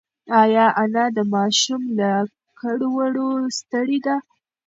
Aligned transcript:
ایا 0.41 0.65
انا 0.81 1.05
د 1.17 1.19
ماشوم 1.33 1.83
له 1.99 2.09
کړو 2.59 2.87
وړو 2.97 3.29
ستړې 3.57 3.99
ده؟ 4.05 4.15